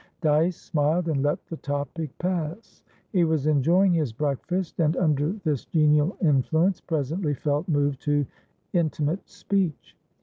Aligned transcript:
Dyce 0.21 0.57
smiled, 0.59 1.07
and 1.09 1.21
let 1.21 1.45
the 1.45 1.57
topic 1.57 2.17
pass. 2.17 2.81
He 3.11 3.23
was 3.23 3.45
enjoying 3.45 3.93
his 3.93 4.11
breakfast, 4.13 4.79
and, 4.79 4.97
under 4.97 5.33
this 5.43 5.65
genial 5.65 6.17
influence, 6.21 6.81
presently 6.81 7.35
felt 7.35 7.67
moved 7.67 8.01
to 8.05 8.25
intimate 8.73 9.29
speech. 9.29 9.95